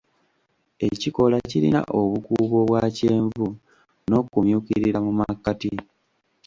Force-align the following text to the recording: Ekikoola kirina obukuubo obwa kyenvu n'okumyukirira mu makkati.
Ekikoola 0.89 1.37
kirina 1.49 1.81
obukuubo 1.99 2.55
obwa 2.63 2.81
kyenvu 2.97 3.45
n'okumyukirira 4.07 4.99
mu 5.05 5.11
makkati. 5.19 5.71